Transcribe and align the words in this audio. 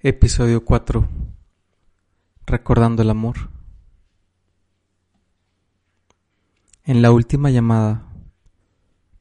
Episodio 0.00 0.64
4 0.64 1.08
Recordando 2.46 3.02
el 3.02 3.10
amor 3.10 3.50
En 6.84 7.02
la 7.02 7.10
última 7.10 7.50
llamada, 7.50 8.08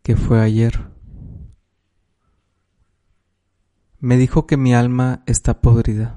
que 0.04 0.16
fue 0.16 0.40
ayer, 0.40 0.92
me 4.00 4.18
dijo 4.18 4.46
que 4.46 4.56
mi 4.56 4.76
alma 4.76 5.24
está 5.26 5.62
podrida. 5.62 6.16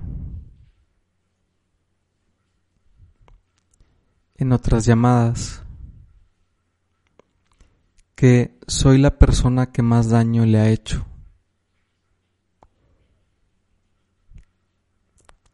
En 4.34 4.52
otras 4.52 4.84
llamadas, 4.84 5.64
que 8.14 8.58
soy 8.66 8.98
la 8.98 9.18
persona 9.18 9.72
que 9.72 9.80
más 9.80 10.10
daño 10.10 10.44
le 10.44 10.58
ha 10.58 10.68
hecho. 10.68 11.09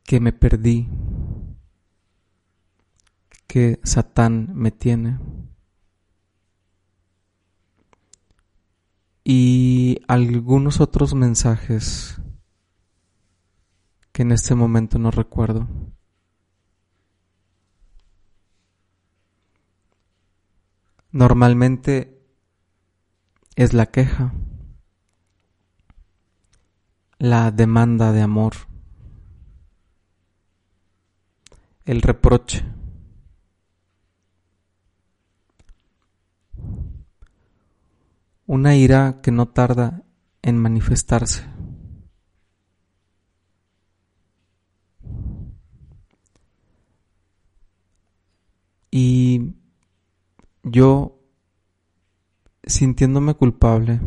Que 0.06 0.20
me 0.20 0.32
perdí, 0.32 0.88
que 3.48 3.80
Satán 3.82 4.50
me 4.54 4.70
tiene. 4.70 5.18
Y 9.24 10.00
algunos 10.06 10.80
otros 10.80 11.14
mensajes 11.14 12.20
que 14.12 14.22
en 14.22 14.30
este 14.30 14.54
momento 14.54 14.98
no 15.00 15.10
recuerdo. 15.10 15.68
Normalmente 21.10 22.22
es 23.56 23.72
la 23.72 23.86
queja, 23.86 24.32
la 27.18 27.50
demanda 27.50 28.12
de 28.12 28.22
amor. 28.22 28.54
El 31.86 32.02
reproche. 32.02 32.64
Una 38.46 38.76
ira 38.76 39.20
que 39.22 39.30
no 39.30 39.48
tarda 39.48 40.02
en 40.42 40.58
manifestarse. 40.58 41.44
Y 48.90 49.54
yo, 50.62 51.20
sintiéndome 52.64 53.34
culpable, 53.34 54.00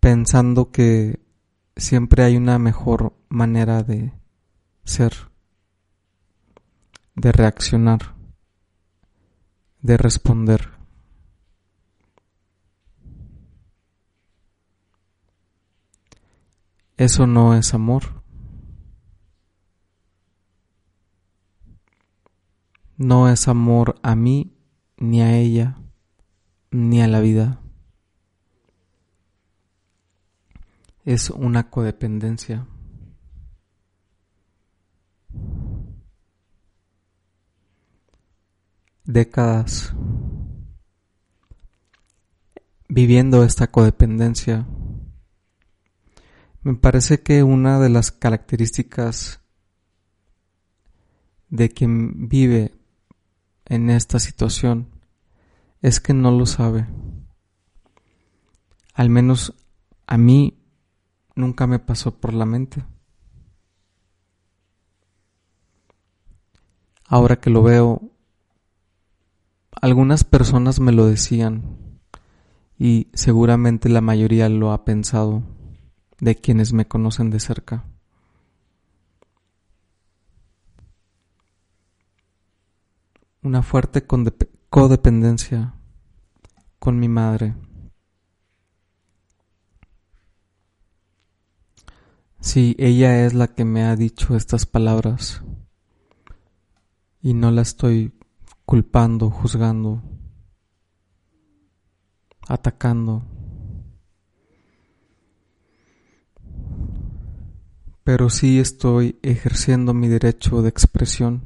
pensando 0.00 0.70
que 0.70 1.20
siempre 1.76 2.24
hay 2.24 2.36
una 2.36 2.58
mejor 2.58 3.14
manera 3.28 3.82
de 3.82 4.12
ser 4.84 5.35
de 7.16 7.32
reaccionar, 7.32 8.14
de 9.80 9.96
responder. 9.96 10.70
Eso 16.98 17.26
no 17.26 17.54
es 17.54 17.74
amor. 17.74 18.22
No 22.96 23.28
es 23.28 23.48
amor 23.48 23.98
a 24.02 24.14
mí, 24.14 24.56
ni 24.96 25.20
a 25.20 25.36
ella, 25.36 25.78
ni 26.70 27.02
a 27.02 27.08
la 27.08 27.20
vida. 27.20 27.60
Es 31.04 31.30
una 31.30 31.70
codependencia. 31.70 32.66
Décadas 39.06 39.94
viviendo 42.88 43.42
esta 43.42 43.70
codependencia, 43.70 44.66
me 46.62 46.74
parece 46.74 47.22
que 47.22 47.42
una 47.42 47.78
de 47.78 47.88
las 47.88 48.10
características 48.10 49.40
de 51.48 51.68
quien 51.68 52.28
vive 52.28 52.74
en 53.66 53.90
esta 53.90 54.18
situación 54.18 54.88
es 55.80 56.00
que 56.00 56.12
no 56.12 56.30
lo 56.30 56.46
sabe. 56.46 56.86
Al 58.94 59.10
menos 59.10 59.54
a 60.06 60.16
mí 60.16 60.58
nunca 61.34 61.66
me 61.66 61.78
pasó 61.78 62.18
por 62.18 62.34
la 62.34 62.46
mente. 62.46 62.84
Ahora 67.06 67.36
que 67.36 67.50
lo 67.50 67.62
veo, 67.62 68.10
algunas 69.80 70.24
personas 70.24 70.80
me 70.80 70.92
lo 70.92 71.06
decían 71.06 72.00
y 72.78 73.08
seguramente 73.12 73.88
la 73.88 74.00
mayoría 74.00 74.48
lo 74.48 74.72
ha 74.72 74.84
pensado 74.84 75.42
de 76.18 76.36
quienes 76.36 76.72
me 76.72 76.86
conocen 76.86 77.30
de 77.30 77.40
cerca. 77.40 77.84
Una 83.42 83.62
fuerte 83.62 84.06
codependencia 84.68 85.74
con 86.78 86.98
mi 86.98 87.08
madre. 87.08 87.54
Sí, 92.40 92.74
ella 92.78 93.24
es 93.24 93.34
la 93.34 93.48
que 93.48 93.64
me 93.64 93.84
ha 93.84 93.96
dicho 93.96 94.36
estas 94.36 94.66
palabras 94.66 95.42
y 97.20 97.34
no 97.34 97.50
la 97.50 97.62
estoy 97.62 98.12
culpando, 98.66 99.30
juzgando, 99.30 100.02
atacando. 102.48 103.22
Pero 108.02 108.28
sí 108.28 108.58
estoy 108.58 109.18
ejerciendo 109.22 109.94
mi 109.94 110.08
derecho 110.08 110.62
de 110.62 110.68
expresión. 110.68 111.42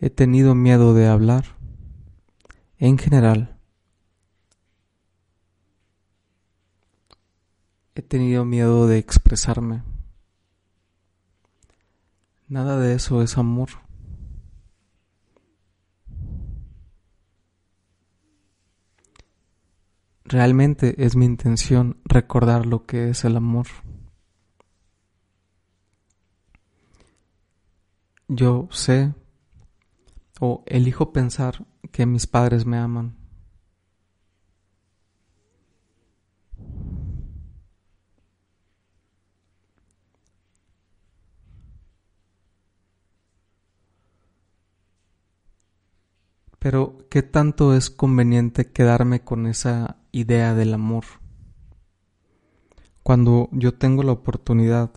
He 0.00 0.10
tenido 0.10 0.54
miedo 0.54 0.94
de 0.94 1.08
hablar, 1.08 1.56
en 2.78 2.98
general. 2.98 3.58
He 7.96 8.02
tenido 8.02 8.44
miedo 8.44 8.86
de 8.86 8.98
expresarme. 8.98 9.82
Nada 12.48 12.78
de 12.78 12.94
eso 12.94 13.20
es 13.22 13.36
amor. 13.36 13.68
Realmente 20.24 21.04
es 21.04 21.14
mi 21.14 21.26
intención 21.26 22.00
recordar 22.04 22.64
lo 22.64 22.86
que 22.86 23.10
es 23.10 23.24
el 23.24 23.36
amor. 23.36 23.66
Yo 28.28 28.68
sé 28.70 29.14
o 30.40 30.64
elijo 30.66 31.12
pensar 31.12 31.66
que 31.92 32.06
mis 32.06 32.26
padres 32.26 32.64
me 32.64 32.78
aman. 32.78 33.17
Pero, 46.58 47.06
¿qué 47.08 47.22
tanto 47.22 47.74
es 47.74 47.88
conveniente 47.88 48.72
quedarme 48.72 49.22
con 49.22 49.46
esa 49.46 49.98
idea 50.10 50.54
del 50.54 50.74
amor? 50.74 51.04
Cuando 53.02 53.48
yo 53.52 53.74
tengo 53.74 54.02
la 54.02 54.12
oportunidad 54.12 54.92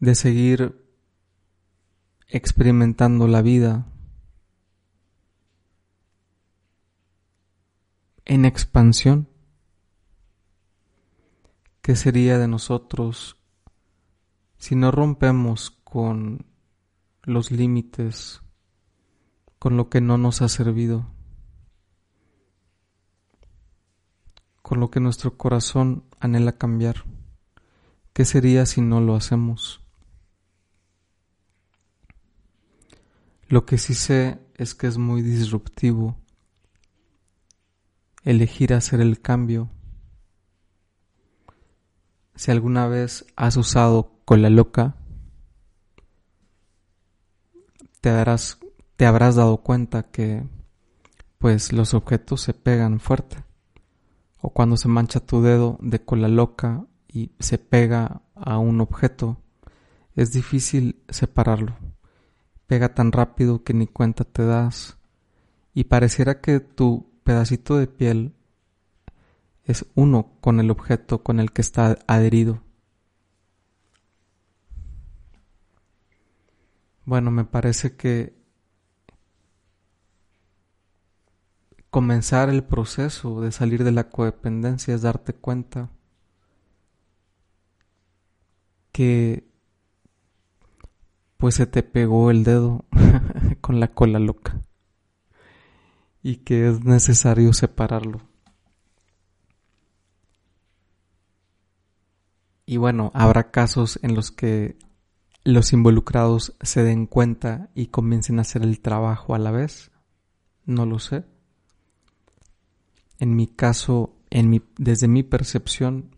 de 0.00 0.14
seguir 0.14 0.84
experimentando 2.28 3.28
la 3.28 3.40
vida 3.40 3.86
en 8.24 8.44
expansión, 8.44 9.28
¿qué 11.82 11.94
sería 11.94 12.38
de 12.38 12.48
nosotros 12.48 13.36
si 14.58 14.74
no 14.74 14.90
rompemos 14.90 15.70
con 15.70 16.46
los 17.22 17.52
límites 17.52 18.42
con 19.66 19.76
lo 19.76 19.88
que 19.88 20.00
no 20.00 20.16
nos 20.16 20.42
ha 20.42 20.48
servido, 20.48 21.10
con 24.62 24.78
lo 24.78 24.92
que 24.92 25.00
nuestro 25.00 25.36
corazón 25.36 26.04
anhela 26.20 26.56
cambiar. 26.56 27.02
¿Qué 28.12 28.24
sería 28.24 28.64
si 28.64 28.80
no 28.80 29.00
lo 29.00 29.16
hacemos? 29.16 29.80
Lo 33.48 33.66
que 33.66 33.76
sí 33.76 33.94
sé 33.94 34.38
es 34.54 34.76
que 34.76 34.86
es 34.86 34.98
muy 34.98 35.20
disruptivo 35.22 36.16
elegir 38.22 38.72
hacer 38.72 39.00
el 39.00 39.20
cambio 39.20 39.68
Si 42.36 42.52
alguna 42.52 42.86
vez 42.86 43.26
has 43.34 43.56
usado 43.56 44.12
cola 44.24 44.48
loca, 44.48 44.94
te 48.00 48.10
darás 48.10 48.60
te 48.96 49.06
habrás 49.06 49.36
dado 49.36 49.58
cuenta 49.58 50.10
que 50.10 50.42
pues 51.38 51.72
los 51.72 51.94
objetos 51.94 52.40
se 52.40 52.54
pegan 52.54 52.98
fuerte. 52.98 53.44
O 54.40 54.50
cuando 54.50 54.76
se 54.76 54.88
mancha 54.88 55.20
tu 55.20 55.42
dedo 55.42 55.78
de 55.80 56.04
cola 56.04 56.28
loca 56.28 56.86
y 57.08 57.32
se 57.38 57.58
pega 57.58 58.22
a 58.34 58.58
un 58.58 58.80
objeto, 58.80 59.42
es 60.14 60.32
difícil 60.32 61.02
separarlo. 61.08 61.76
Pega 62.66 62.94
tan 62.94 63.12
rápido 63.12 63.62
que 63.62 63.74
ni 63.74 63.86
cuenta 63.86 64.24
te 64.24 64.44
das 64.44 64.98
y 65.74 65.84
pareciera 65.84 66.40
que 66.40 66.60
tu 66.60 67.20
pedacito 67.22 67.76
de 67.76 67.86
piel 67.86 68.34
es 69.64 69.84
uno 69.94 70.32
con 70.40 70.60
el 70.60 70.70
objeto 70.70 71.22
con 71.22 71.38
el 71.38 71.52
que 71.52 71.60
está 71.60 71.98
adherido. 72.06 72.62
Bueno, 77.04 77.30
me 77.30 77.44
parece 77.44 77.96
que 77.96 78.35
comenzar 81.96 82.50
el 82.50 82.62
proceso 82.62 83.40
de 83.40 83.50
salir 83.50 83.82
de 83.82 83.90
la 83.90 84.10
codependencia 84.10 84.94
es 84.94 85.00
darte 85.00 85.32
cuenta 85.32 85.88
que 88.92 89.48
pues 91.38 91.54
se 91.54 91.64
te 91.64 91.82
pegó 91.82 92.30
el 92.30 92.44
dedo 92.44 92.84
con 93.62 93.80
la 93.80 93.94
cola 93.94 94.18
loca 94.18 94.60
y 96.22 96.36
que 96.44 96.68
es 96.68 96.84
necesario 96.84 97.54
separarlo. 97.54 98.20
Y 102.66 102.76
bueno, 102.76 103.10
habrá 103.14 103.50
casos 103.50 103.98
en 104.02 104.14
los 104.14 104.30
que 104.30 104.76
los 105.44 105.72
involucrados 105.72 106.54
se 106.60 106.82
den 106.82 107.06
cuenta 107.06 107.70
y 107.74 107.86
comiencen 107.86 108.38
a 108.38 108.42
hacer 108.42 108.64
el 108.64 108.80
trabajo 108.80 109.34
a 109.34 109.38
la 109.38 109.50
vez. 109.50 109.92
No 110.66 110.84
lo 110.84 110.98
sé. 110.98 111.24
En 113.18 113.34
mi 113.34 113.46
caso, 113.46 114.14
en 114.30 114.50
mi, 114.50 114.62
desde 114.76 115.08
mi 115.08 115.22
percepción, 115.22 116.10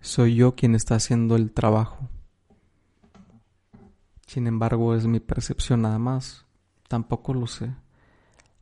soy 0.00 0.34
yo 0.34 0.54
quien 0.56 0.74
está 0.74 0.96
haciendo 0.96 1.36
el 1.36 1.52
trabajo. 1.52 2.08
Sin 4.26 4.46
embargo, 4.46 4.94
es 4.94 5.06
mi 5.06 5.20
percepción 5.20 5.82
nada 5.82 5.98
más. 5.98 6.46
Tampoco 6.88 7.34
lo 7.34 7.46
sé. 7.46 7.74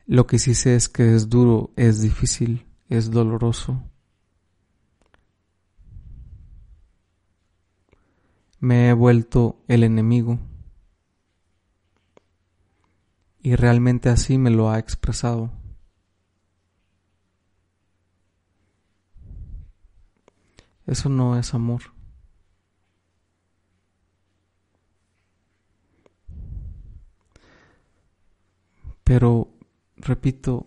Lo 0.06 0.26
que 0.26 0.38
sí 0.38 0.54
sé 0.54 0.74
es 0.74 0.88
que 0.88 1.14
es 1.14 1.28
duro, 1.28 1.70
es 1.76 2.02
difícil, 2.02 2.66
es 2.88 3.10
doloroso. 3.10 3.82
Me 8.58 8.88
he 8.88 8.92
vuelto 8.92 9.62
el 9.68 9.84
enemigo. 9.84 10.38
Y 13.42 13.54
realmente 13.54 14.10
así 14.10 14.36
me 14.36 14.50
lo 14.50 14.70
ha 14.70 14.78
expresado. 14.78 15.50
Eso 20.86 21.08
no 21.08 21.38
es 21.38 21.54
amor. 21.54 21.82
Pero, 29.04 29.48
repito, 29.96 30.66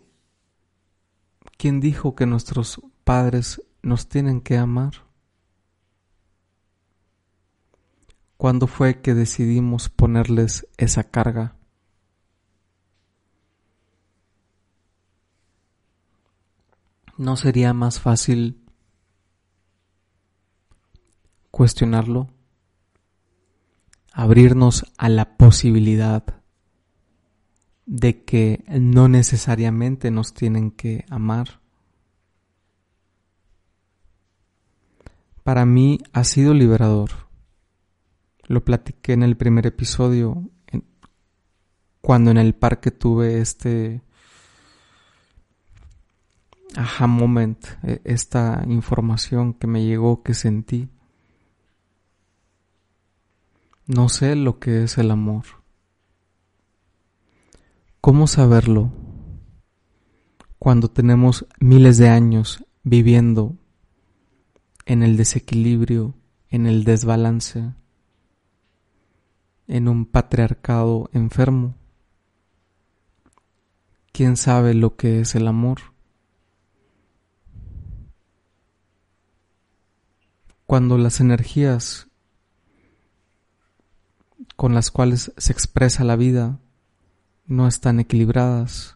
¿quién 1.57 1.79
dijo 1.79 2.13
que 2.15 2.25
nuestros 2.25 2.81
padres 3.03 3.61
nos 3.81 4.09
tienen 4.09 4.41
que 4.41 4.57
amar? 4.57 4.93
¿Cuándo 8.35 8.67
fue 8.67 9.01
que 9.01 9.13
decidimos 9.13 9.87
ponerles 9.87 10.67
esa 10.75 11.05
carga? 11.05 11.55
¿No 17.17 17.37
sería 17.37 17.73
más 17.73 18.01
fácil 18.01 18.62
cuestionarlo, 21.53 22.31
abrirnos 24.11 24.91
a 24.97 25.07
la 25.07 25.37
posibilidad 25.37 26.23
de 27.85 28.23
que 28.23 28.63
no 28.67 29.07
necesariamente 29.07 30.09
nos 30.09 30.33
tienen 30.33 30.71
que 30.71 31.05
amar. 31.11 31.61
Para 35.43 35.67
mí 35.67 35.99
ha 36.11 36.23
sido 36.23 36.55
liberador. 36.55 37.11
Lo 38.47 38.65
platiqué 38.65 39.13
en 39.13 39.21
el 39.21 39.37
primer 39.37 39.67
episodio, 39.67 40.49
cuando 42.01 42.31
en 42.31 42.37
el 42.37 42.55
parque 42.55 42.89
tuve 42.89 43.41
este 43.41 44.01
aha 46.75 47.05
moment, 47.05 47.63
e, 47.83 48.01
esta 48.05 48.63
información 48.65 49.53
que 49.53 49.67
me 49.67 49.85
llegó, 49.85 50.23
que 50.23 50.33
sentí. 50.33 50.89
No 53.85 54.07
sé 54.07 54.37
lo 54.37 54.59
que 54.59 54.83
es 54.83 54.97
el 54.97 55.11
amor. 55.11 55.43
¿Cómo 57.99 58.27
saberlo 58.27 58.93
cuando 60.57 60.89
tenemos 60.89 61.45
miles 61.59 61.97
de 61.97 62.07
años 62.07 62.63
viviendo 62.83 63.57
en 64.85 65.03
el 65.03 65.17
desequilibrio, 65.17 66.15
en 66.47 66.65
el 66.65 66.85
desbalance, 66.85 67.73
en 69.67 69.89
un 69.89 70.05
patriarcado 70.05 71.09
enfermo? 71.11 71.75
¿Quién 74.13 74.37
sabe 74.37 74.73
lo 74.75 74.95
que 74.95 75.19
es 75.19 75.35
el 75.35 75.45
amor? 75.45 75.79
Cuando 80.65 80.97
las 80.97 81.19
energías 81.19 82.07
con 84.63 84.73
las 84.73 84.91
cuales 84.91 85.33
se 85.35 85.51
expresa 85.51 86.05
la 86.05 86.15
vida 86.15 86.57
no 87.45 87.67
están 87.67 87.99
equilibradas. 87.99 88.95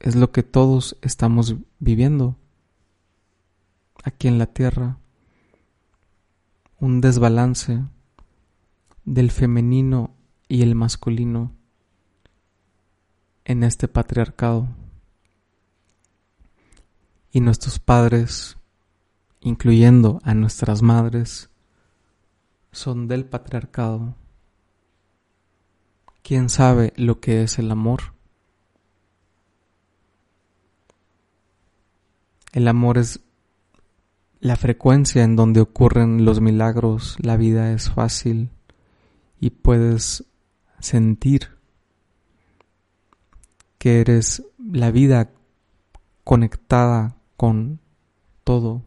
Es 0.00 0.16
lo 0.16 0.32
que 0.32 0.42
todos 0.42 0.96
estamos 1.02 1.54
viviendo 1.78 2.36
aquí 4.02 4.26
en 4.26 4.38
la 4.38 4.46
tierra. 4.46 4.98
Un 6.80 7.00
desbalance 7.00 7.84
del 9.04 9.30
femenino 9.30 10.16
y 10.48 10.62
el 10.62 10.74
masculino 10.74 11.52
en 13.44 13.62
este 13.62 13.86
patriarcado. 13.86 14.66
Y 17.30 17.38
nuestros 17.38 17.78
padres, 17.78 18.56
incluyendo 19.38 20.18
a 20.24 20.34
nuestras 20.34 20.82
madres, 20.82 21.50
son 22.74 23.08
del 23.08 23.24
patriarcado. 23.24 24.16
¿Quién 26.22 26.48
sabe 26.48 26.92
lo 26.96 27.20
que 27.20 27.42
es 27.42 27.58
el 27.58 27.70
amor? 27.70 28.14
El 32.52 32.68
amor 32.68 32.98
es 32.98 33.20
la 34.40 34.56
frecuencia 34.56 35.22
en 35.24 35.36
donde 35.36 35.60
ocurren 35.60 36.24
los 36.24 36.40
milagros, 36.40 37.16
la 37.20 37.36
vida 37.36 37.72
es 37.72 37.90
fácil 37.90 38.50
y 39.40 39.50
puedes 39.50 40.24
sentir 40.80 41.48
que 43.78 44.00
eres 44.00 44.44
la 44.58 44.90
vida 44.90 45.30
conectada 46.24 47.16
con 47.36 47.80
todo. 48.44 48.82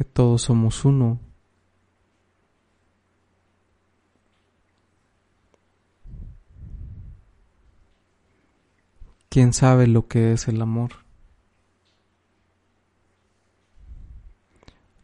Que 0.00 0.04
todos 0.04 0.40
somos 0.40 0.86
uno. 0.86 1.20
¿Quién 9.28 9.52
sabe 9.52 9.86
lo 9.86 10.08
que 10.08 10.32
es 10.32 10.48
el 10.48 10.62
amor? 10.62 10.92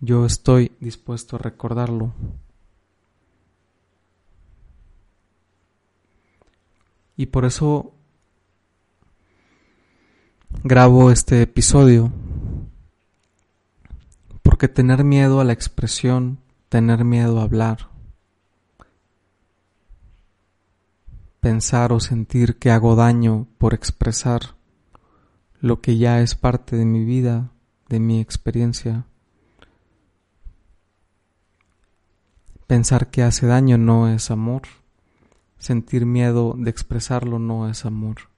Yo 0.00 0.24
estoy 0.24 0.72
dispuesto 0.80 1.36
a 1.36 1.40
recordarlo. 1.40 2.14
Y 7.18 7.26
por 7.26 7.44
eso 7.44 7.92
grabo 10.64 11.10
este 11.10 11.42
episodio 11.42 12.10
porque 14.56 14.68
tener 14.68 15.04
miedo 15.04 15.38
a 15.38 15.44
la 15.44 15.52
expresión, 15.52 16.38
tener 16.70 17.04
miedo 17.04 17.40
a 17.40 17.42
hablar, 17.42 17.90
pensar 21.40 21.92
o 21.92 22.00
sentir 22.00 22.58
que 22.58 22.70
hago 22.70 22.96
daño 22.96 23.48
por 23.58 23.74
expresar 23.74 24.56
lo 25.60 25.82
que 25.82 25.98
ya 25.98 26.22
es 26.22 26.36
parte 26.36 26.74
de 26.76 26.86
mi 26.86 27.04
vida, 27.04 27.52
de 27.90 28.00
mi 28.00 28.18
experiencia. 28.18 29.04
Pensar 32.66 33.10
que 33.10 33.24
hace 33.24 33.46
daño 33.46 33.76
no 33.76 34.08
es 34.08 34.30
amor. 34.30 34.62
Sentir 35.58 36.06
miedo 36.06 36.54
de 36.56 36.70
expresarlo 36.70 37.38
no 37.38 37.68
es 37.68 37.84
amor. 37.84 38.30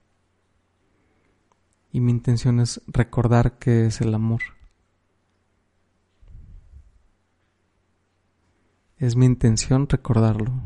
Y 1.93 2.01
mi 2.01 2.11
intención 2.11 2.59
es 2.59 2.81
recordar 2.87 3.57
que 3.57 3.85
es 3.85 4.01
el 4.01 4.13
amor. 4.13 4.41
Es 8.99 9.15
mi 9.15 9.25
intención 9.25 9.87
recordarlo. 9.87 10.61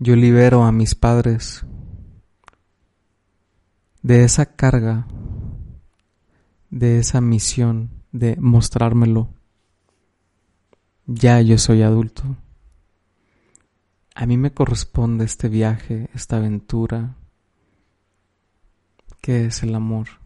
Yo 0.00 0.16
libero 0.16 0.64
a 0.64 0.72
mis 0.72 0.96
padres 0.96 1.64
de 4.02 4.24
esa 4.24 4.56
carga, 4.56 5.06
de 6.70 6.98
esa 6.98 7.20
misión 7.20 8.02
de 8.10 8.34
mostrármelo. 8.40 9.32
Ya 11.06 11.40
yo 11.40 11.58
soy 11.58 11.82
adulto. 11.82 12.36
A 14.16 14.26
mí 14.26 14.36
me 14.36 14.52
corresponde 14.52 15.24
este 15.24 15.48
viaje, 15.48 16.10
esta 16.14 16.38
aventura, 16.38 17.16
que 19.20 19.46
es 19.46 19.62
el 19.62 19.76
amor. 19.76 20.21